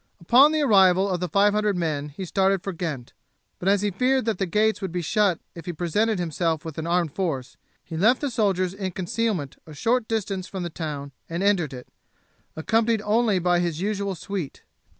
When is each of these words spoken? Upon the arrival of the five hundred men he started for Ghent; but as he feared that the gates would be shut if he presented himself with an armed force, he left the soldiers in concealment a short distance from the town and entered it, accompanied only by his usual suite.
Upon 0.19 0.51
the 0.51 0.63
arrival 0.63 1.07
of 1.07 1.19
the 1.19 1.29
five 1.29 1.53
hundred 1.53 1.77
men 1.77 2.09
he 2.09 2.25
started 2.25 2.63
for 2.63 2.73
Ghent; 2.73 3.13
but 3.59 3.69
as 3.69 3.83
he 3.83 3.91
feared 3.91 4.25
that 4.25 4.39
the 4.39 4.47
gates 4.47 4.81
would 4.81 4.91
be 4.91 5.03
shut 5.03 5.39
if 5.53 5.67
he 5.67 5.73
presented 5.73 6.17
himself 6.17 6.65
with 6.65 6.79
an 6.79 6.87
armed 6.87 7.13
force, 7.13 7.55
he 7.83 7.95
left 7.95 8.19
the 8.19 8.31
soldiers 8.31 8.73
in 8.73 8.93
concealment 8.93 9.57
a 9.67 9.75
short 9.75 10.07
distance 10.07 10.47
from 10.47 10.63
the 10.63 10.71
town 10.71 11.11
and 11.29 11.43
entered 11.43 11.71
it, 11.71 11.87
accompanied 12.55 13.03
only 13.05 13.37
by 13.37 13.59
his 13.59 13.79
usual 13.79 14.15
suite. 14.15 14.63